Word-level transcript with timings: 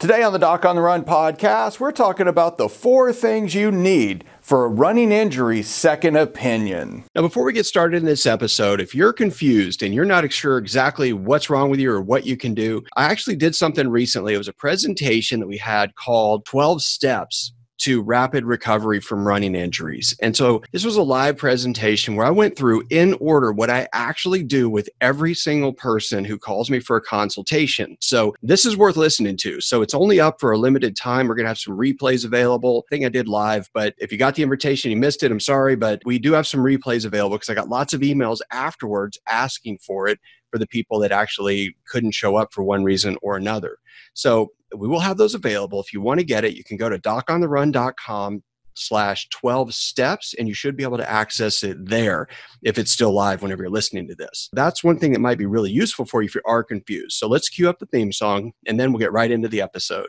Today 0.00 0.22
on 0.22 0.32
the 0.32 0.38
Doc 0.38 0.64
on 0.64 0.76
the 0.76 0.80
Run 0.80 1.04
podcast, 1.04 1.78
we're 1.78 1.92
talking 1.92 2.26
about 2.26 2.56
the 2.56 2.70
four 2.70 3.12
things 3.12 3.54
you 3.54 3.70
need 3.70 4.24
for 4.40 4.64
a 4.64 4.68
running 4.68 5.12
injury 5.12 5.62
second 5.62 6.16
opinion. 6.16 7.04
Now, 7.14 7.20
before 7.20 7.44
we 7.44 7.52
get 7.52 7.66
started 7.66 7.98
in 7.98 8.06
this 8.06 8.24
episode, 8.24 8.80
if 8.80 8.94
you're 8.94 9.12
confused 9.12 9.82
and 9.82 9.92
you're 9.92 10.06
not 10.06 10.32
sure 10.32 10.56
exactly 10.56 11.12
what's 11.12 11.50
wrong 11.50 11.68
with 11.68 11.80
you 11.80 11.92
or 11.92 12.00
what 12.00 12.24
you 12.24 12.38
can 12.38 12.54
do, 12.54 12.82
I 12.96 13.04
actually 13.04 13.36
did 13.36 13.54
something 13.54 13.88
recently. 13.88 14.32
It 14.32 14.38
was 14.38 14.48
a 14.48 14.54
presentation 14.54 15.38
that 15.38 15.46
we 15.46 15.58
had 15.58 15.94
called 15.96 16.46
12 16.46 16.80
Steps 16.80 17.52
to 17.80 18.02
rapid 18.02 18.44
recovery 18.44 19.00
from 19.00 19.26
running 19.26 19.54
injuries. 19.54 20.16
And 20.20 20.36
so 20.36 20.62
this 20.72 20.84
was 20.84 20.96
a 20.96 21.02
live 21.02 21.36
presentation 21.36 22.14
where 22.14 22.26
I 22.26 22.30
went 22.30 22.56
through 22.56 22.84
in 22.90 23.14
order 23.14 23.52
what 23.52 23.70
I 23.70 23.88
actually 23.92 24.42
do 24.42 24.68
with 24.68 24.88
every 25.00 25.34
single 25.34 25.72
person 25.72 26.24
who 26.24 26.38
calls 26.38 26.70
me 26.70 26.80
for 26.80 26.96
a 26.96 27.00
consultation. 27.00 27.96
So 28.00 28.34
this 28.42 28.64
is 28.64 28.76
worth 28.76 28.96
listening 28.96 29.36
to. 29.38 29.60
So 29.60 29.82
it's 29.82 29.94
only 29.94 30.20
up 30.20 30.40
for 30.40 30.52
a 30.52 30.58
limited 30.58 30.96
time. 30.96 31.26
We're 31.26 31.34
going 31.34 31.44
to 31.44 31.50
have 31.50 31.58
some 31.58 31.76
replays 31.76 32.24
available. 32.24 32.84
I 32.86 32.94
think 32.94 33.04
I 33.04 33.08
did 33.08 33.28
live, 33.28 33.68
but 33.72 33.94
if 33.98 34.12
you 34.12 34.18
got 34.18 34.34
the 34.34 34.42
invitation, 34.42 34.90
you 34.90 34.96
missed 34.96 35.22
it, 35.22 35.32
I'm 35.32 35.40
sorry, 35.40 35.76
but 35.76 36.02
we 36.04 36.18
do 36.18 36.32
have 36.32 36.46
some 36.46 36.60
replays 36.60 37.04
available 37.04 37.36
because 37.36 37.48
I 37.48 37.54
got 37.54 37.68
lots 37.68 37.92
of 37.92 38.00
emails 38.00 38.40
afterwards 38.50 39.18
asking 39.26 39.78
for 39.78 40.06
it 40.06 40.18
for 40.50 40.58
the 40.58 40.66
people 40.66 40.98
that 40.98 41.12
actually 41.12 41.76
couldn't 41.88 42.12
show 42.12 42.36
up 42.36 42.52
for 42.52 42.62
one 42.62 42.84
reason 42.84 43.16
or 43.22 43.36
another. 43.36 43.78
So 44.14 44.52
we 44.76 44.88
will 44.88 45.00
have 45.00 45.16
those 45.16 45.34
available. 45.34 45.80
If 45.80 45.92
you 45.92 46.00
want 46.00 46.20
to 46.20 46.24
get 46.24 46.44
it, 46.44 46.56
you 46.56 46.64
can 46.64 46.76
go 46.76 46.88
to 46.88 46.98
docontherun.com 46.98 48.42
slash 48.74 49.28
12 49.30 49.74
steps 49.74 50.34
and 50.38 50.48
you 50.48 50.54
should 50.54 50.76
be 50.76 50.82
able 50.82 50.96
to 50.96 51.10
access 51.10 51.62
it 51.62 51.76
there 51.84 52.26
if 52.62 52.78
it's 52.78 52.92
still 52.92 53.12
live 53.12 53.42
whenever 53.42 53.62
you're 53.62 53.70
listening 53.70 54.08
to 54.08 54.14
this. 54.14 54.48
That's 54.52 54.82
one 54.82 54.98
thing 54.98 55.12
that 55.12 55.20
might 55.20 55.38
be 55.38 55.46
really 55.46 55.70
useful 55.70 56.04
for 56.04 56.22
you 56.22 56.26
if 56.26 56.34
you 56.34 56.42
are 56.46 56.64
confused. 56.64 57.16
So 57.16 57.28
let's 57.28 57.48
cue 57.48 57.68
up 57.68 57.78
the 57.78 57.86
theme 57.86 58.12
song 58.12 58.52
and 58.66 58.78
then 58.78 58.92
we'll 58.92 59.00
get 59.00 59.12
right 59.12 59.30
into 59.30 59.48
the 59.48 59.60
episode 59.60 60.08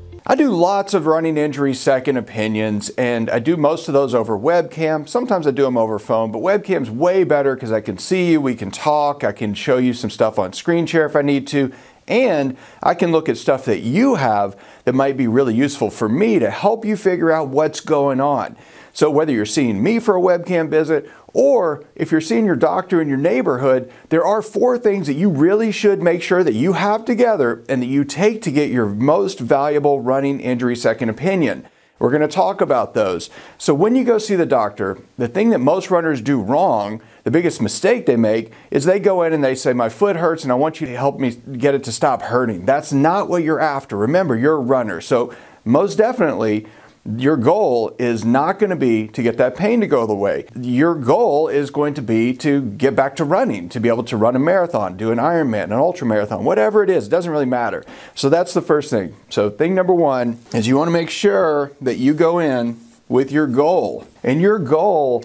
I 0.31 0.35
do 0.35 0.49
lots 0.49 0.93
of 0.93 1.07
running 1.07 1.35
injury 1.35 1.73
second 1.73 2.15
opinions, 2.15 2.87
and 2.91 3.29
I 3.29 3.39
do 3.39 3.57
most 3.57 3.89
of 3.89 3.93
those 3.93 4.15
over 4.15 4.39
webcam. 4.39 5.05
Sometimes 5.05 5.45
I 5.45 5.51
do 5.51 5.63
them 5.63 5.75
over 5.75 5.99
phone, 5.99 6.31
but 6.31 6.39
webcam's 6.39 6.89
way 6.89 7.25
better 7.25 7.53
because 7.53 7.73
I 7.73 7.81
can 7.81 7.97
see 7.97 8.31
you, 8.31 8.39
we 8.39 8.55
can 8.55 8.71
talk, 8.71 9.25
I 9.25 9.33
can 9.33 9.53
show 9.53 9.77
you 9.77 9.93
some 9.93 10.09
stuff 10.09 10.39
on 10.39 10.53
screen 10.53 10.85
share 10.85 11.05
if 11.05 11.17
I 11.17 11.21
need 11.21 11.47
to, 11.47 11.73
and 12.07 12.55
I 12.81 12.93
can 12.93 13.11
look 13.11 13.27
at 13.27 13.35
stuff 13.35 13.65
that 13.65 13.79
you 13.79 14.15
have 14.15 14.57
that 14.85 14.93
might 14.93 15.17
be 15.17 15.27
really 15.27 15.53
useful 15.53 15.89
for 15.89 16.07
me 16.07 16.39
to 16.39 16.49
help 16.49 16.85
you 16.85 16.95
figure 16.95 17.29
out 17.29 17.49
what's 17.49 17.81
going 17.81 18.21
on. 18.21 18.55
So, 18.93 19.09
whether 19.09 19.31
you're 19.31 19.45
seeing 19.45 19.81
me 19.81 19.99
for 19.99 20.17
a 20.17 20.21
webcam 20.21 20.69
visit 20.69 21.09
or 21.33 21.85
if 21.95 22.11
you're 22.11 22.21
seeing 22.21 22.45
your 22.45 22.55
doctor 22.55 23.01
in 23.01 23.07
your 23.07 23.17
neighborhood, 23.17 23.91
there 24.09 24.25
are 24.25 24.41
four 24.41 24.77
things 24.77 25.07
that 25.07 25.13
you 25.13 25.29
really 25.29 25.71
should 25.71 26.01
make 26.01 26.21
sure 26.21 26.43
that 26.43 26.53
you 26.53 26.73
have 26.73 27.05
together 27.05 27.63
and 27.69 27.81
that 27.81 27.87
you 27.87 28.03
take 28.03 28.41
to 28.41 28.51
get 28.51 28.69
your 28.69 28.87
most 28.87 29.39
valuable 29.39 30.01
running 30.01 30.39
injury 30.39 30.75
second 30.75 31.09
opinion. 31.09 31.65
We're 31.99 32.09
going 32.09 32.21
to 32.21 32.27
talk 32.27 32.61
about 32.61 32.95
those. 32.95 33.29
So, 33.59 33.75
when 33.75 33.95
you 33.95 34.03
go 34.03 34.17
see 34.17 34.35
the 34.35 34.45
doctor, 34.45 34.97
the 35.17 35.27
thing 35.27 35.51
that 35.51 35.59
most 35.59 35.91
runners 35.91 36.19
do 36.19 36.41
wrong, 36.41 36.99
the 37.23 37.31
biggest 37.31 37.61
mistake 37.61 38.07
they 38.07 38.15
make, 38.15 38.51
is 38.71 38.85
they 38.85 38.99
go 38.99 39.21
in 39.21 39.33
and 39.33 39.43
they 39.43 39.53
say, 39.53 39.71
My 39.71 39.87
foot 39.87 40.15
hurts 40.15 40.43
and 40.43 40.51
I 40.51 40.55
want 40.55 40.81
you 40.81 40.87
to 40.87 40.97
help 40.97 41.19
me 41.19 41.35
get 41.35 41.75
it 41.75 41.83
to 41.83 41.91
stop 41.91 42.23
hurting. 42.23 42.65
That's 42.65 42.91
not 42.91 43.29
what 43.29 43.43
you're 43.43 43.59
after. 43.59 43.95
Remember, 43.95 44.35
you're 44.35 44.55
a 44.55 44.59
runner. 44.59 44.99
So, 44.99 45.33
most 45.63 45.95
definitely, 45.95 46.65
your 47.05 47.35
goal 47.35 47.95
is 47.97 48.23
not 48.23 48.59
going 48.59 48.69
to 48.69 48.75
be 48.75 49.07
to 49.09 49.23
get 49.23 49.37
that 49.37 49.55
pain 49.55 49.81
to 49.81 49.87
go 49.87 50.01
away. 50.01 50.45
Your 50.55 50.93
goal 50.93 51.47
is 51.47 51.71
going 51.71 51.93
to 51.95 52.01
be 52.01 52.33
to 52.37 52.61
get 52.61 52.95
back 52.95 53.15
to 53.15 53.23
running, 53.23 53.69
to 53.69 53.79
be 53.79 53.89
able 53.89 54.03
to 54.03 54.17
run 54.17 54.35
a 54.35 54.39
marathon, 54.39 54.97
do 54.97 55.11
an 55.11 55.17
Ironman, 55.17 55.65
an 55.65 55.73
ultra 55.73 56.05
marathon, 56.05 56.43
whatever 56.43 56.83
it 56.83 56.89
is, 56.89 57.07
it 57.07 57.09
doesn't 57.09 57.31
really 57.31 57.45
matter. 57.45 57.83
So 58.13 58.29
that's 58.29 58.53
the 58.53 58.61
first 58.61 58.89
thing. 58.89 59.15
So 59.29 59.49
thing 59.49 59.73
number 59.73 59.93
1 59.93 60.37
is 60.53 60.67
you 60.67 60.77
want 60.77 60.89
to 60.89 60.93
make 60.93 61.09
sure 61.09 61.71
that 61.81 61.97
you 61.97 62.13
go 62.13 62.39
in 62.39 62.79
with 63.09 63.31
your 63.31 63.47
goal. 63.47 64.05
And 64.23 64.41
your 64.41 64.59
goal 64.59 65.23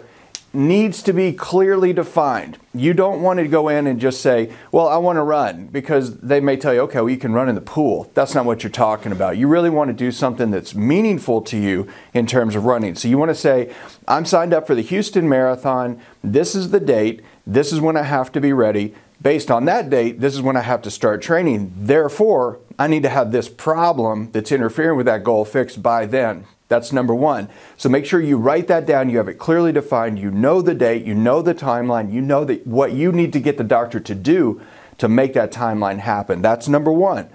needs 0.56 1.02
to 1.02 1.12
be 1.12 1.32
clearly 1.32 1.92
defined. 1.92 2.58
You 2.74 2.94
don't 2.94 3.22
want 3.22 3.38
to 3.38 3.46
go 3.46 3.68
in 3.68 3.86
and 3.86 4.00
just 4.00 4.20
say, 4.20 4.52
Well, 4.72 4.88
I 4.88 4.96
want 4.96 5.16
to 5.16 5.22
run, 5.22 5.66
because 5.66 6.18
they 6.18 6.40
may 6.40 6.56
tell 6.56 6.74
you, 6.74 6.80
Okay, 6.80 7.00
well, 7.00 7.10
you 7.10 7.16
can 7.16 7.32
run 7.32 7.48
in 7.48 7.54
the 7.54 7.60
pool. 7.60 8.10
That's 8.14 8.34
not 8.34 8.44
what 8.44 8.62
you're 8.62 8.70
talking 8.70 9.12
about. 9.12 9.36
You 9.36 9.46
really 9.48 9.70
want 9.70 9.88
to 9.88 9.94
do 9.94 10.10
something 10.10 10.50
that's 10.50 10.74
meaningful 10.74 11.42
to 11.42 11.56
you 11.56 11.88
in 12.14 12.26
terms 12.26 12.56
of 12.56 12.64
running. 12.64 12.94
So 12.94 13.08
you 13.08 13.18
want 13.18 13.30
to 13.30 13.34
say, 13.34 13.72
I'm 14.08 14.24
signed 14.24 14.52
up 14.52 14.66
for 14.66 14.74
the 14.74 14.82
Houston 14.82 15.28
Marathon. 15.28 16.00
This 16.24 16.54
is 16.54 16.70
the 16.70 16.80
date. 16.80 17.22
This 17.46 17.72
is 17.72 17.80
when 17.80 17.96
I 17.96 18.02
have 18.02 18.32
to 18.32 18.40
be 18.40 18.52
ready. 18.52 18.94
Based 19.22 19.50
on 19.50 19.64
that 19.64 19.88
date, 19.88 20.20
this 20.20 20.34
is 20.34 20.42
when 20.42 20.56
I 20.56 20.60
have 20.60 20.82
to 20.82 20.90
start 20.90 21.22
training. 21.22 21.72
Therefore, 21.76 22.58
I 22.78 22.86
need 22.86 23.02
to 23.04 23.08
have 23.08 23.32
this 23.32 23.48
problem 23.48 24.30
that's 24.32 24.52
interfering 24.52 24.96
with 24.96 25.06
that 25.06 25.24
goal 25.24 25.44
fixed 25.44 25.82
by 25.82 26.06
then. 26.06 26.44
That's 26.68 26.92
number 26.92 27.14
one. 27.14 27.48
So 27.76 27.88
make 27.88 28.06
sure 28.06 28.20
you 28.20 28.38
write 28.38 28.66
that 28.68 28.86
down. 28.86 29.08
You 29.08 29.18
have 29.18 29.28
it 29.28 29.38
clearly 29.38 29.72
defined. 29.72 30.18
You 30.18 30.30
know 30.30 30.62
the 30.62 30.74
date. 30.74 31.04
You 31.04 31.14
know 31.14 31.42
the 31.42 31.54
timeline. 31.54 32.12
You 32.12 32.20
know 32.20 32.44
that 32.44 32.66
what 32.66 32.92
you 32.92 33.12
need 33.12 33.32
to 33.34 33.40
get 33.40 33.56
the 33.56 33.64
doctor 33.64 34.00
to 34.00 34.14
do 34.14 34.60
to 34.98 35.08
make 35.08 35.34
that 35.34 35.52
timeline 35.52 35.98
happen. 35.98 36.42
That's 36.42 36.68
number 36.68 36.92
one. 36.92 37.28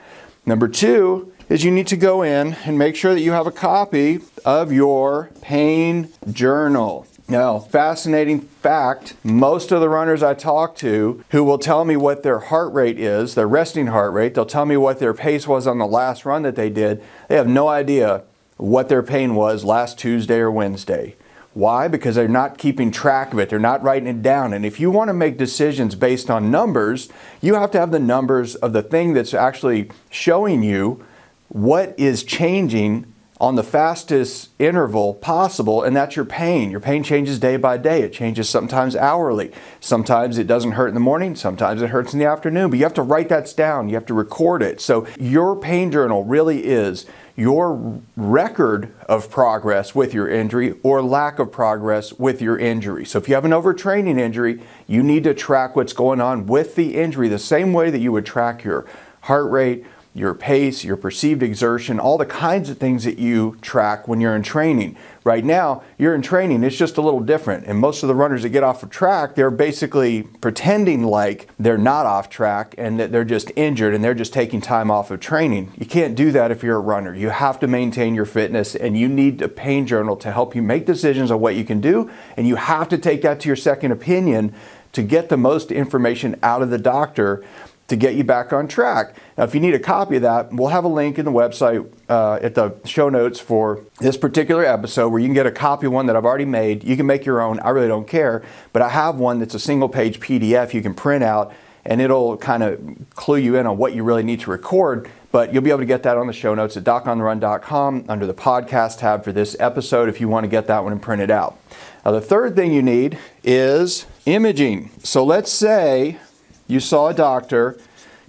Number 0.46 0.68
two 0.68 1.31
is 1.50 1.64
you 1.64 1.72
need 1.72 1.88
to 1.88 1.97
go 1.97 2.24
in 2.24 2.53
and 2.66 2.78
make 2.78 2.96
sure 2.96 3.14
that 3.14 3.22
you 3.22 3.31
have 3.31 3.47
a 3.47 3.52
copy 3.52 4.19
of 4.44 4.72
your 4.72 5.30
pain 5.42 6.09
journal. 6.31 7.06
Now, 7.28 7.59
fascinating 7.59 8.42
fact 8.42 9.13
most 9.24 9.72
of 9.72 9.80
the 9.80 9.88
runners 9.88 10.24
I 10.24 10.34
talk 10.34 10.75
to 10.78 11.24
who 11.30 11.44
will 11.46 11.58
tell 11.58 11.86
me 11.86 11.96
what 11.96 12.24
their 12.24 12.40
heart 12.40 12.74
rate 12.74 13.00
is, 13.00 13.36
their 13.36 13.48
resting 13.48 13.88
heart 13.88 14.12
rate, 14.12 14.34
they'll 14.34 14.46
tell 14.46 14.66
me 14.66 14.75
what 14.75 15.00
their 15.00 15.13
pace 15.13 15.48
was 15.48 15.68
on 15.68 15.78
the 15.78 15.86
last 15.86 16.25
run 16.25 16.42
that 16.42 16.56
they 16.58 16.69
did, 16.69 17.02
they 17.30 17.36
have 17.36 17.48
no 17.48 17.69
idea 17.69 18.24
what 18.62 18.90
their 18.90 19.02
pain 19.02 19.34
was 19.34 19.64
last 19.64 19.98
Tuesday 19.98 20.38
or 20.38 20.52
Wednesday. 20.52 21.16
Why? 21.56 21.88
Because 21.88 22.16
they're 22.16 22.28
not 22.28 22.60
keeping 22.60 22.92
track 22.92 23.34
of 23.34 23.40
it. 23.40 23.50
They're 23.50 23.60
not 23.60 23.82
writing 23.82 24.08
it 24.08 24.22
down. 24.22 24.54
And 24.54 24.66
if 24.66 24.80
you 24.80 24.92
want 24.92 25.10
to 25.10 25.14
make 25.14 25.38
decisions 25.38 25.96
based 25.96 26.30
on 26.30 26.52
numbers, 26.52 27.10
you 27.42 27.56
have 27.56 27.72
to 27.72 27.80
have 27.80 27.92
the 27.92 28.00
numbers 28.00 28.54
of 28.56 28.72
the 28.72 28.84
thing 28.84 29.14
that's 29.14 29.34
actually 29.34 29.90
showing 30.12 30.62
you 30.62 31.04
what 31.50 31.96
is 32.00 32.24
changing 32.24 33.11
on 33.41 33.56
the 33.56 33.63
fastest 33.63 34.52
interval 34.59 35.16
possible, 35.16 35.81
and 35.81 35.96
that's 35.96 36.16
your 36.16 36.24
pain. 36.24 36.69
Your 36.69 36.79
pain 36.79 37.02
changes 37.02 37.40
day 37.40 37.57
by 37.57 37.75
day. 37.75 38.03
It 38.03 38.13
changes 38.13 38.47
sometimes 38.47 38.96
hourly. 38.96 39.52
Sometimes 39.79 40.38
it 40.38 40.46
doesn't 40.46 40.74
hurt 40.74 40.90
in 40.90 40.94
the 40.94 41.00
morning, 41.00 41.35
sometimes 41.35 41.81
it 41.81 41.90
hurts 41.90 42.13
in 42.13 42.19
the 42.19 42.25
afternoon, 42.25 42.69
but 42.69 42.78
you 42.78 42.85
have 42.85 42.94
to 42.94 43.01
write 43.01 43.30
that 43.30 43.51
down. 43.57 43.90
You 43.90 43.96
have 43.96 44.06
to 44.06 44.13
record 44.13 44.62
it. 44.62 44.80
So 44.80 45.07
your 45.19 45.56
pain 45.56 45.91
journal 45.91 46.24
really 46.24 46.66
is 46.66 47.07
your 47.35 48.00
record 48.16 48.94
of 49.09 49.31
progress 49.31 49.96
with 49.96 50.13
your 50.13 50.30
injury 50.30 50.75
or 50.84 51.01
lack 51.01 51.40
of 51.40 51.51
progress 51.51 52.13
with 52.13 52.44
your 52.44 52.59
injury. 52.59 53.06
So 53.06 53.18
if 53.18 53.28
you 53.28 53.34
have 53.34 53.46
an 53.46 53.51
overtraining 53.51 54.19
injury, 54.19 54.62
you 54.85 55.01
need 55.01 55.24
to 55.24 55.34
track 55.34 55.75
what's 55.75 55.94
going 55.94 56.22
on 56.22 56.46
with 56.46 56.75
the 56.75 56.96
injury 56.96 57.28
the 57.28 57.40
same 57.40 57.74
way 57.74 57.90
that 57.90 58.00
you 58.00 58.12
would 58.12 58.25
track 58.28 58.63
your 58.63 58.85
heart 59.22 59.50
rate 59.50 59.84
your 60.14 60.34
pace, 60.34 60.84
your 60.84 60.98
perceived 60.98 61.42
exertion, 61.42 62.00
all 62.00 62.18
the 62.18 62.26
kinds 62.26 62.70
of 62.70 62.78
things 62.78 63.06
that 63.06 63.18
you 63.18 63.58
track 63.62 64.08
when 64.08 64.20
you're 64.20 64.36
in 64.36 64.44
training. 64.44 64.98
Right 65.24 65.46
now, 65.46 65.84
you're 65.98 66.13
in 66.13 66.22
training, 66.22 66.63
it's 66.63 66.75
just 66.75 66.98
a 66.98 67.02
little 67.02 67.22
different. 67.22 67.66
And 67.66 67.80
most 67.80 68.04
of 68.04 68.08
the 68.08 68.16
runners 68.16 68.42
that 68.42 68.50
get 68.50 68.63
off 68.63 68.84
of 68.84 68.90
track, 68.90 69.36
they're 69.36 69.52
basically 69.52 70.24
pretending 70.24 71.04
like 71.04 71.48
they're 71.58 71.78
not 71.78 72.06
off 72.06 72.30
track 72.30 72.75
and 72.78 73.00
that 73.00 73.12
they're 73.12 73.24
just 73.24 73.52
injured 73.56 73.94
and 73.94 74.04
they're 74.04 74.13
just 74.13 74.34
taking 74.34 74.60
time 74.60 74.92
off 74.92 75.12
of 75.12 75.22
training. 75.22 75.72
You 75.78 75.86
can't 75.86 76.16
do 76.16 76.31
that 76.34 76.52
if 76.52 76.62
you're 76.62 76.78
a 76.78 76.81
runner. 76.81 77.16
You 77.16 77.30
have 77.30 77.60
to 77.62 77.68
maintain 77.68 78.14
your 78.14 78.25
fitness 78.25 78.75
and 78.75 78.98
you 78.98 79.07
need 79.07 79.42
a 79.42 79.48
pain 79.48 79.88
journal 79.88 80.18
to 80.18 80.31
help 80.31 80.56
you 80.56 80.62
make 80.62 80.86
decisions 80.86 81.31
on 81.31 81.40
what 81.40 81.56
you 81.56 81.64
can 81.64 81.80
do. 81.80 82.12
And 82.36 82.48
you 82.48 82.56
have 82.56 82.90
to 82.90 82.98
take 82.98 83.22
that 83.22 83.40
to 83.42 83.50
your 83.50 83.56
second 83.56 83.92
opinion 83.92 84.54
to 84.94 85.04
get 85.04 85.30
the 85.30 85.38
most 85.38 85.72
information 85.72 86.38
out 86.44 86.62
of 86.62 86.69
the 86.69 86.78
doctor 86.78 87.44
to 87.92 87.96
get 87.96 88.16
you 88.16 88.24
back 88.24 88.52
on 88.52 88.68
track. 88.68 89.16
Now, 89.38 89.44
if 89.44 89.54
you 89.54 89.62
need 89.62 89.76
a 89.76 89.80
copy 89.80 90.16
of 90.16 90.24
that, 90.24 90.52
we'll 90.52 90.70
have 90.70 90.84
a 90.84 90.90
link 90.90 91.20
in 91.20 91.26
the 91.26 91.32
website 91.32 91.90
uh, 92.10 92.40
at 92.42 92.56
the 92.56 92.74
show 92.86 93.10
notes 93.10 93.40
for 93.40 93.82
this 94.00 94.18
particular 94.18 94.66
episode 94.66 95.10
where 95.10 95.20
you 95.20 95.28
can 95.28 95.34
get 95.34 95.46
a 95.46 95.52
copy 95.52 95.88
of 95.88 95.94
one 95.94 96.08
that 96.08 96.16
I've 96.16 96.26
already 96.26 96.46
made. 96.46 96.84
You 96.84 96.98
can 96.98 97.06
make 97.06 97.26
your 97.26 97.42
own, 97.42 97.60
I 97.60 97.70
really 97.70 97.90
don't 97.90 98.08
care, 98.08 98.44
but 98.74 98.82
I 98.82 98.90
have 98.90 99.18
one 99.18 99.40
that's 99.40 99.54
a 99.54 99.60
single 99.60 99.90
page 99.90 100.20
PDF 100.20 100.74
you 100.74 100.82
can 100.82 100.94
print 100.94 101.24
out 101.24 101.54
and 101.84 102.00
it'll 102.00 102.38
kind 102.38 102.64
of 102.64 102.80
clue 103.16 103.38
you 103.38 103.56
in 103.58 103.68
on 103.68 103.78
what 103.78 103.94
you 103.94 104.04
really 104.04 104.24
need 104.24 104.40
to 104.42 104.52
record 104.52 105.10
But 105.32 105.54
you'll 105.54 105.64
be 105.64 105.70
able 105.70 105.80
to 105.80 105.86
get 105.86 106.04
that 106.04 106.18
on 106.18 106.28
the 106.28 106.34
show 106.34 106.54
notes 106.54 106.78
at 106.78 106.84
docontherun.com 106.84 108.06
under 108.08 108.26
the 108.26 108.34
podcast 108.34 109.00
tab 109.00 109.24
for 109.24 109.32
this 109.32 109.56
episode 109.60 110.10
if 110.10 110.22
you 110.22 110.28
want 110.28 110.44
to 110.44 110.50
get 110.50 110.68
that 110.68 110.84
one 110.84 110.92
and 110.92 111.02
print 111.02 111.22
it 111.22 111.32
out. 111.32 111.58
Now, 112.06 112.12
the 112.12 112.22
third 112.22 112.56
thing 112.56 112.74
you 112.74 112.82
need 112.82 113.18
is 113.44 114.06
imaging. 114.26 114.92
So 115.04 115.24
let's 115.24 115.52
say 115.52 116.20
you 116.71 116.79
saw 116.79 117.09
a 117.09 117.13
doctor, 117.13 117.77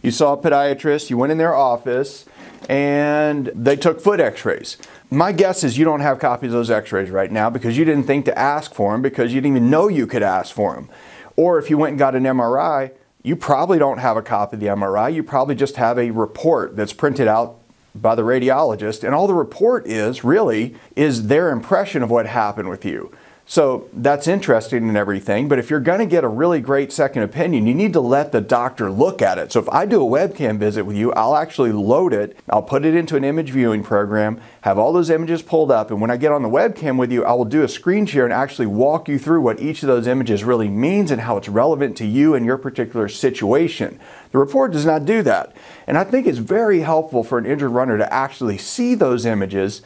you 0.02 0.10
saw 0.10 0.32
a 0.32 0.36
podiatrist, 0.36 1.10
you 1.10 1.16
went 1.16 1.30
in 1.30 1.38
their 1.38 1.54
office, 1.54 2.26
and 2.68 3.46
they 3.54 3.76
took 3.76 4.00
foot 4.00 4.18
x 4.18 4.44
rays. 4.44 4.76
My 5.10 5.30
guess 5.30 5.62
is 5.62 5.78
you 5.78 5.84
don't 5.84 6.00
have 6.00 6.18
copies 6.18 6.48
of 6.48 6.52
those 6.54 6.70
x 6.70 6.90
rays 6.90 7.10
right 7.10 7.30
now 7.30 7.50
because 7.50 7.78
you 7.78 7.84
didn't 7.84 8.04
think 8.04 8.24
to 8.24 8.36
ask 8.36 8.74
for 8.74 8.92
them 8.92 9.02
because 9.02 9.32
you 9.32 9.40
didn't 9.40 9.56
even 9.56 9.70
know 9.70 9.88
you 9.88 10.06
could 10.06 10.22
ask 10.22 10.54
for 10.54 10.74
them. 10.74 10.88
Or 11.36 11.58
if 11.58 11.70
you 11.70 11.78
went 11.78 11.90
and 11.90 11.98
got 11.98 12.14
an 12.14 12.24
MRI, 12.24 12.92
you 13.22 13.36
probably 13.36 13.78
don't 13.78 13.98
have 13.98 14.16
a 14.16 14.22
copy 14.22 14.56
of 14.56 14.60
the 14.60 14.66
MRI. 14.66 15.14
You 15.14 15.22
probably 15.22 15.54
just 15.54 15.76
have 15.76 15.98
a 15.98 16.10
report 16.10 16.76
that's 16.76 16.92
printed 16.92 17.28
out 17.28 17.58
by 17.94 18.14
the 18.14 18.22
radiologist. 18.22 19.04
And 19.04 19.14
all 19.14 19.26
the 19.26 19.34
report 19.34 19.86
is 19.86 20.24
really 20.24 20.74
is 20.96 21.28
their 21.28 21.50
impression 21.50 22.02
of 22.02 22.10
what 22.10 22.26
happened 22.26 22.68
with 22.68 22.84
you. 22.84 23.12
So 23.44 23.88
that's 23.92 24.28
interesting 24.28 24.88
and 24.88 24.96
everything, 24.96 25.48
but 25.48 25.58
if 25.58 25.68
you're 25.68 25.80
going 25.80 25.98
to 25.98 26.06
get 26.06 26.22
a 26.24 26.28
really 26.28 26.60
great 26.60 26.92
second 26.92 27.24
opinion, 27.24 27.66
you 27.66 27.74
need 27.74 27.92
to 27.92 28.00
let 28.00 28.32
the 28.32 28.40
doctor 28.40 28.90
look 28.90 29.20
at 29.20 29.36
it. 29.36 29.52
So 29.52 29.60
if 29.60 29.68
I 29.68 29.84
do 29.84 30.00
a 30.00 30.08
webcam 30.08 30.58
visit 30.58 30.84
with 30.84 30.96
you, 30.96 31.12
I'll 31.12 31.36
actually 31.36 31.72
load 31.72 32.14
it, 32.14 32.38
I'll 32.48 32.62
put 32.62 32.84
it 32.84 32.94
into 32.94 33.16
an 33.16 33.24
image 33.24 33.50
viewing 33.50 33.82
program, 33.82 34.40
have 34.62 34.78
all 34.78 34.92
those 34.92 35.10
images 35.10 35.42
pulled 35.42 35.72
up, 35.72 35.90
and 35.90 36.00
when 36.00 36.10
I 36.10 36.16
get 36.16 36.32
on 36.32 36.42
the 36.42 36.48
webcam 36.48 36.96
with 36.98 37.10
you, 37.10 37.24
I 37.24 37.32
will 37.32 37.44
do 37.44 37.64
a 37.64 37.68
screen 37.68 38.06
share 38.06 38.24
and 38.24 38.32
actually 38.32 38.66
walk 38.66 39.08
you 39.08 39.18
through 39.18 39.42
what 39.42 39.60
each 39.60 39.82
of 39.82 39.88
those 39.88 40.06
images 40.06 40.44
really 40.44 40.68
means 40.68 41.10
and 41.10 41.20
how 41.20 41.36
it's 41.36 41.48
relevant 41.48 41.96
to 41.98 42.06
you 42.06 42.34
and 42.34 42.46
your 42.46 42.56
particular 42.56 43.08
situation. 43.08 43.98
The 44.30 44.38
report 44.38 44.72
does 44.72 44.86
not 44.86 45.04
do 45.04 45.20
that. 45.22 45.54
And 45.86 45.98
I 45.98 46.04
think 46.04 46.26
it's 46.26 46.38
very 46.38 46.80
helpful 46.80 47.22
for 47.22 47.38
an 47.38 47.44
injured 47.44 47.72
runner 47.72 47.98
to 47.98 48.12
actually 48.12 48.56
see 48.56 48.94
those 48.94 49.26
images 49.26 49.82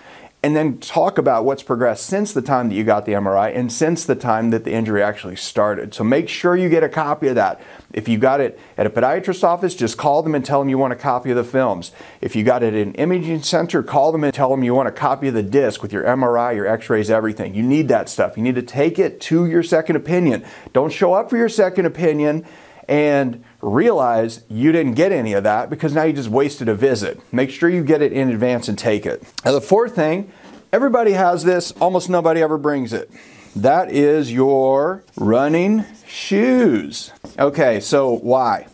and 0.46 0.54
then 0.54 0.78
talk 0.78 1.18
about 1.18 1.44
what's 1.44 1.64
progressed 1.64 2.06
since 2.06 2.32
the 2.32 2.40
time 2.40 2.68
that 2.68 2.76
you 2.76 2.84
got 2.84 3.04
the 3.04 3.10
MRI 3.14 3.52
and 3.52 3.72
since 3.72 4.04
the 4.04 4.14
time 4.14 4.50
that 4.50 4.62
the 4.62 4.70
injury 4.70 5.02
actually 5.02 5.34
started. 5.34 5.92
So 5.92 6.04
make 6.04 6.28
sure 6.28 6.54
you 6.54 6.68
get 6.68 6.84
a 6.84 6.88
copy 6.88 7.26
of 7.26 7.34
that. 7.34 7.60
If 7.92 8.06
you 8.06 8.16
got 8.16 8.40
it 8.40 8.56
at 8.78 8.86
a 8.86 8.90
podiatrist's 8.90 9.42
office, 9.42 9.74
just 9.74 9.98
call 9.98 10.22
them 10.22 10.36
and 10.36 10.44
tell 10.44 10.60
them 10.60 10.68
you 10.68 10.78
want 10.78 10.92
a 10.92 10.96
copy 10.96 11.30
of 11.30 11.36
the 11.36 11.42
films. 11.42 11.90
If 12.20 12.36
you 12.36 12.44
got 12.44 12.62
it 12.62 12.74
at 12.74 12.86
an 12.86 12.94
imaging 12.94 13.42
center, 13.42 13.82
call 13.82 14.12
them 14.12 14.22
and 14.22 14.32
tell 14.32 14.48
them 14.50 14.62
you 14.62 14.72
want 14.72 14.86
a 14.86 14.92
copy 14.92 15.26
of 15.26 15.34
the 15.34 15.42
disc 15.42 15.82
with 15.82 15.92
your 15.92 16.04
MRI, 16.04 16.54
your 16.54 16.68
x-rays, 16.68 17.10
everything. 17.10 17.52
You 17.56 17.64
need 17.64 17.88
that 17.88 18.08
stuff. 18.08 18.36
You 18.36 18.44
need 18.44 18.54
to 18.54 18.62
take 18.62 19.00
it 19.00 19.20
to 19.22 19.46
your 19.46 19.64
second 19.64 19.96
opinion. 19.96 20.44
Don't 20.72 20.92
show 20.92 21.12
up 21.12 21.28
for 21.28 21.36
your 21.36 21.48
second 21.48 21.86
opinion 21.86 22.46
and 22.88 23.42
realize 23.66 24.44
you 24.48 24.70
didn't 24.70 24.94
get 24.94 25.12
any 25.12 25.32
of 25.32 25.44
that 25.44 25.68
because 25.68 25.92
now 25.92 26.04
you 26.04 26.12
just 26.12 26.28
wasted 26.28 26.68
a 26.68 26.74
visit. 26.74 27.20
Make 27.32 27.50
sure 27.50 27.68
you 27.68 27.82
get 27.82 28.00
it 28.00 28.12
in 28.12 28.30
advance 28.30 28.68
and 28.68 28.78
take 28.78 29.04
it. 29.04 29.22
Now, 29.44 29.52
the 29.52 29.60
fourth 29.60 29.94
thing, 29.94 30.32
everybody 30.72 31.12
has 31.12 31.44
this, 31.44 31.72
almost 31.72 32.08
nobody 32.08 32.40
ever 32.40 32.58
brings 32.58 32.92
it. 32.92 33.10
That 33.56 33.90
is 33.90 34.32
your 34.32 35.02
running 35.16 35.84
shoes. 36.06 37.10
Okay, 37.38 37.80
so 37.80 38.12
why? 38.12 38.66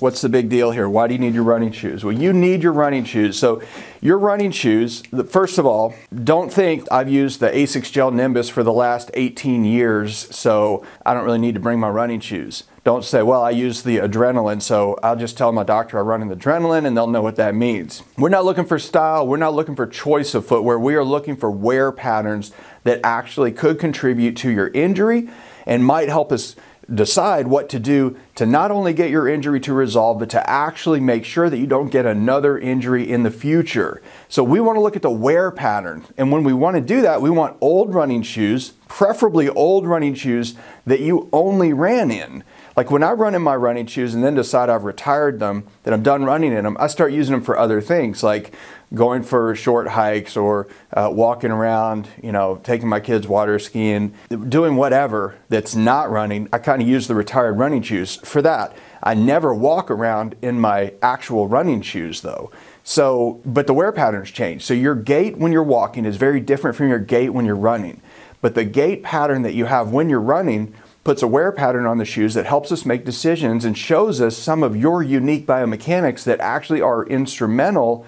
What's 0.00 0.20
the 0.20 0.28
big 0.28 0.48
deal 0.48 0.70
here? 0.70 0.88
Why 0.88 1.08
do 1.08 1.14
you 1.14 1.18
need 1.18 1.34
your 1.34 1.42
running 1.42 1.72
shoes? 1.72 2.04
Well, 2.04 2.14
you 2.14 2.32
need 2.32 2.62
your 2.62 2.72
running 2.72 3.04
shoes. 3.04 3.36
So, 3.36 3.60
your 4.00 4.16
running 4.16 4.52
shoes, 4.52 5.02
first 5.28 5.58
of 5.58 5.66
all, 5.66 5.92
don't 6.22 6.52
think 6.52 6.86
I've 6.92 7.08
used 7.08 7.40
the 7.40 7.48
Asics 7.48 7.90
Gel 7.90 8.12
Nimbus 8.12 8.48
for 8.48 8.62
the 8.62 8.72
last 8.72 9.10
18 9.14 9.64
years, 9.64 10.14
so 10.34 10.86
I 11.04 11.14
don't 11.14 11.24
really 11.24 11.40
need 11.40 11.54
to 11.54 11.60
bring 11.60 11.80
my 11.80 11.88
running 11.88 12.20
shoes. 12.20 12.62
Don't 12.84 13.04
say, 13.04 13.24
well, 13.24 13.42
I 13.42 13.50
use 13.50 13.82
the 13.82 13.96
adrenaline, 13.96 14.62
so 14.62 14.96
I'll 15.02 15.16
just 15.16 15.36
tell 15.36 15.50
my 15.50 15.64
doctor 15.64 15.98
I 15.98 16.02
run 16.02 16.22
in 16.22 16.28
the 16.28 16.36
adrenaline 16.36 16.86
and 16.86 16.96
they'll 16.96 17.08
know 17.08 17.22
what 17.22 17.34
that 17.36 17.56
means. 17.56 18.04
We're 18.16 18.28
not 18.28 18.44
looking 18.44 18.66
for 18.66 18.78
style, 18.78 19.26
we're 19.26 19.36
not 19.36 19.52
looking 19.52 19.74
for 19.74 19.86
choice 19.86 20.32
of 20.34 20.46
footwear. 20.46 20.78
We 20.78 20.94
are 20.94 21.04
looking 21.04 21.34
for 21.34 21.50
wear 21.50 21.90
patterns 21.90 22.52
that 22.84 23.00
actually 23.02 23.50
could 23.50 23.80
contribute 23.80 24.36
to 24.38 24.50
your 24.50 24.68
injury 24.68 25.28
and 25.66 25.84
might 25.84 26.08
help 26.08 26.30
us 26.30 26.54
decide 26.92 27.46
what 27.46 27.68
to 27.68 27.78
do 27.78 28.16
to 28.34 28.46
not 28.46 28.70
only 28.70 28.92
get 28.94 29.10
your 29.10 29.28
injury 29.28 29.60
to 29.60 29.74
resolve, 29.74 30.18
but 30.18 30.30
to 30.30 30.50
actually 30.50 31.00
make 31.00 31.24
sure 31.24 31.50
that 31.50 31.58
you 31.58 31.66
don't 31.66 31.90
get 31.90 32.06
another 32.06 32.58
injury 32.58 33.08
in 33.08 33.22
the 33.24 33.30
future. 33.30 34.00
So 34.28 34.42
we 34.42 34.60
want 34.60 34.76
to 34.76 34.80
look 34.80 34.96
at 34.96 35.02
the 35.02 35.10
wear 35.10 35.50
pattern. 35.50 36.04
And 36.16 36.32
when 36.32 36.44
we 36.44 36.52
want 36.52 36.76
to 36.76 36.80
do 36.80 37.02
that, 37.02 37.20
we 37.20 37.30
want 37.30 37.56
old 37.60 37.94
running 37.94 38.22
shoes, 38.22 38.70
preferably 38.88 39.48
old 39.50 39.86
running 39.86 40.14
shoes 40.14 40.54
that 40.86 41.00
you 41.00 41.28
only 41.32 41.72
ran 41.72 42.10
in. 42.10 42.42
Like 42.74 42.90
when 42.90 43.02
I 43.02 43.10
run 43.10 43.34
in 43.34 43.42
my 43.42 43.56
running 43.56 43.86
shoes 43.86 44.14
and 44.14 44.22
then 44.24 44.36
decide 44.36 44.70
I've 44.70 44.84
retired 44.84 45.40
them, 45.40 45.66
that 45.82 45.92
I'm 45.92 46.02
done 46.02 46.24
running 46.24 46.52
in 46.52 46.64
them, 46.64 46.76
I 46.78 46.86
start 46.86 47.12
using 47.12 47.32
them 47.32 47.42
for 47.42 47.58
other 47.58 47.80
things 47.80 48.22
like 48.22 48.54
going 48.94 49.22
for 49.22 49.54
short 49.54 49.88
hikes 49.88 50.36
or 50.36 50.66
uh, 50.92 51.10
walking 51.12 51.50
around, 51.50 52.08
you 52.22 52.32
know, 52.32 52.60
taking 52.64 52.88
my 52.88 53.00
kids 53.00 53.28
water 53.28 53.58
skiing, 53.58 54.14
doing 54.48 54.76
whatever 54.76 55.36
that's 55.48 55.74
not 55.74 56.10
running. 56.10 56.48
I 56.52 56.58
kind 56.58 56.80
of 56.80 56.88
use 56.88 57.06
the 57.06 57.14
retired 57.14 57.58
running 57.58 57.82
shoes 57.82 58.16
for 58.16 58.40
that. 58.42 58.76
I 59.02 59.14
never 59.14 59.54
walk 59.54 59.90
around 59.90 60.36
in 60.42 60.60
my 60.60 60.94
actual 61.02 61.48
running 61.48 61.82
shoes 61.82 62.22
though. 62.22 62.50
So, 62.82 63.40
but 63.44 63.66
the 63.66 63.74
wear 63.74 63.92
patterns 63.92 64.30
change. 64.30 64.64
So 64.64 64.72
your 64.72 64.94
gait 64.94 65.36
when 65.36 65.52
you're 65.52 65.62
walking 65.62 66.06
is 66.06 66.16
very 66.16 66.40
different 66.40 66.76
from 66.76 66.88
your 66.88 66.98
gait 66.98 67.30
when 67.30 67.44
you're 67.44 67.54
running. 67.54 68.00
But 68.40 68.54
the 68.54 68.64
gait 68.64 69.02
pattern 69.02 69.42
that 69.42 69.54
you 69.54 69.66
have 69.66 69.90
when 69.90 70.08
you're 70.08 70.20
running 70.20 70.74
puts 71.04 71.22
a 71.22 71.26
wear 71.26 71.52
pattern 71.52 71.86
on 71.86 71.98
the 71.98 72.04
shoes 72.04 72.34
that 72.34 72.46
helps 72.46 72.72
us 72.72 72.84
make 72.84 73.04
decisions 73.04 73.64
and 73.64 73.76
shows 73.76 74.20
us 74.20 74.36
some 74.36 74.62
of 74.62 74.76
your 74.76 75.02
unique 75.02 75.46
biomechanics 75.46 76.24
that 76.24 76.40
actually 76.40 76.80
are 76.80 77.06
instrumental 77.06 78.06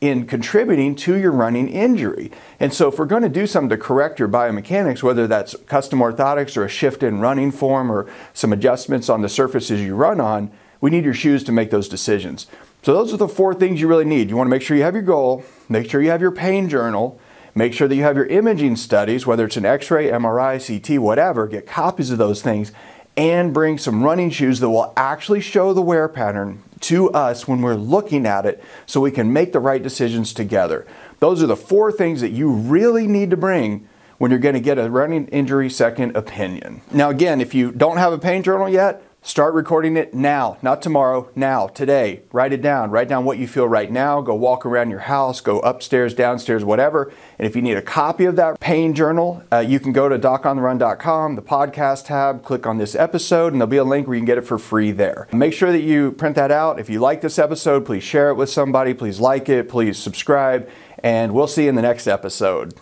in 0.00 0.26
contributing 0.26 0.94
to 0.94 1.16
your 1.16 1.32
running 1.32 1.68
injury. 1.68 2.30
And 2.60 2.72
so, 2.72 2.88
if 2.88 2.98
we're 2.98 3.06
going 3.06 3.22
to 3.22 3.28
do 3.28 3.46
something 3.46 3.70
to 3.70 3.76
correct 3.76 4.18
your 4.18 4.28
biomechanics, 4.28 5.02
whether 5.02 5.26
that's 5.26 5.56
custom 5.66 6.00
orthotics 6.00 6.56
or 6.56 6.64
a 6.64 6.68
shift 6.68 7.02
in 7.02 7.20
running 7.20 7.50
form 7.50 7.90
or 7.90 8.08
some 8.32 8.52
adjustments 8.52 9.08
on 9.08 9.22
the 9.22 9.28
surfaces 9.28 9.80
you 9.80 9.94
run 9.94 10.20
on, 10.20 10.50
we 10.80 10.90
need 10.90 11.04
your 11.04 11.14
shoes 11.14 11.42
to 11.44 11.52
make 11.52 11.70
those 11.70 11.88
decisions. 11.88 12.46
So, 12.82 12.94
those 12.94 13.12
are 13.12 13.16
the 13.16 13.28
four 13.28 13.54
things 13.54 13.80
you 13.80 13.88
really 13.88 14.04
need. 14.04 14.30
You 14.30 14.36
want 14.36 14.46
to 14.46 14.50
make 14.50 14.62
sure 14.62 14.76
you 14.76 14.84
have 14.84 14.94
your 14.94 15.02
goal, 15.02 15.44
make 15.68 15.90
sure 15.90 16.00
you 16.00 16.10
have 16.10 16.20
your 16.20 16.32
pain 16.32 16.68
journal, 16.68 17.20
Make 17.54 17.72
sure 17.72 17.88
that 17.88 17.96
you 17.96 18.04
have 18.04 18.14
your 18.14 18.26
imaging 18.26 18.76
studies, 18.76 19.26
whether 19.26 19.44
it's 19.44 19.56
an 19.56 19.64
x 19.64 19.90
ray, 19.90 20.12
MRI, 20.12 20.64
CT, 20.64 21.00
whatever, 21.00 21.48
get 21.48 21.66
copies 21.66 22.12
of 22.12 22.18
those 22.18 22.40
things 22.40 22.70
and 23.16 23.52
bring 23.52 23.78
some 23.78 24.04
running 24.04 24.30
shoes 24.30 24.60
that 24.60 24.70
will 24.70 24.92
actually 24.96 25.40
show 25.40 25.72
the 25.72 25.82
wear 25.82 26.08
pattern 26.08 26.62
to 26.82 27.10
us 27.10 27.48
when 27.48 27.62
we're 27.62 27.74
looking 27.74 28.26
at 28.26 28.46
it 28.46 28.62
so 28.86 29.00
we 29.00 29.10
can 29.10 29.32
make 29.32 29.52
the 29.52 29.60
right 29.60 29.82
decisions 29.82 30.32
together. 30.32 30.86
Those 31.18 31.42
are 31.42 31.46
the 31.46 31.56
four 31.56 31.90
things 31.90 32.20
that 32.20 32.30
you 32.30 32.50
really 32.50 33.06
need 33.06 33.30
to 33.30 33.36
bring 33.36 33.88
when 34.18 34.30
you're 34.30 34.40
going 34.40 34.54
to 34.54 34.60
get 34.60 34.78
a 34.78 34.90
running 34.90 35.26
injury 35.28 35.70
second 35.70 36.16
opinion. 36.16 36.82
Now, 36.92 37.10
again, 37.10 37.40
if 37.40 37.54
you 37.54 37.70
don't 37.72 37.96
have 37.96 38.12
a 38.12 38.18
pain 38.18 38.42
journal 38.42 38.68
yet, 38.68 39.02
Start 39.20 39.52
recording 39.52 39.96
it 39.96 40.14
now, 40.14 40.56
not 40.62 40.80
tomorrow, 40.80 41.28
now, 41.34 41.66
today. 41.66 42.22
Write 42.32 42.52
it 42.52 42.62
down. 42.62 42.90
Write 42.90 43.08
down 43.08 43.24
what 43.24 43.36
you 43.36 43.46
feel 43.46 43.68
right 43.68 43.90
now. 43.90 44.22
Go 44.22 44.34
walk 44.34 44.64
around 44.64 44.90
your 44.90 45.00
house, 45.00 45.40
go 45.40 45.58
upstairs, 45.60 46.14
downstairs, 46.14 46.64
whatever. 46.64 47.12
And 47.38 47.46
if 47.46 47.54
you 47.54 47.60
need 47.60 47.76
a 47.76 47.82
copy 47.82 48.24
of 48.24 48.36
that 48.36 48.58
pain 48.60 48.94
journal, 48.94 49.42
uh, 49.52 49.58
you 49.58 49.80
can 49.80 49.92
go 49.92 50.08
to 50.08 50.18
docontherun.com, 50.18 51.34
the 51.34 51.42
podcast 51.42 52.06
tab, 52.06 52.42
click 52.42 52.66
on 52.66 52.78
this 52.78 52.94
episode, 52.94 53.52
and 53.52 53.60
there'll 53.60 53.70
be 53.70 53.76
a 53.76 53.84
link 53.84 54.06
where 54.06 54.14
you 54.14 54.20
can 54.20 54.26
get 54.26 54.38
it 54.38 54.46
for 54.46 54.56
free 54.56 54.92
there. 54.92 55.28
Make 55.32 55.52
sure 55.52 55.72
that 55.72 55.82
you 55.82 56.12
print 56.12 56.36
that 56.36 56.50
out. 56.50 56.78
If 56.78 56.88
you 56.88 57.00
like 57.00 57.20
this 57.20 57.38
episode, 57.38 57.84
please 57.84 58.04
share 58.04 58.30
it 58.30 58.34
with 58.34 58.48
somebody. 58.48 58.94
Please 58.94 59.20
like 59.20 59.48
it. 59.48 59.68
Please 59.68 59.98
subscribe. 59.98 60.70
And 61.02 61.34
we'll 61.34 61.48
see 61.48 61.64
you 61.64 61.68
in 61.68 61.74
the 61.74 61.82
next 61.82 62.06
episode. 62.06 62.74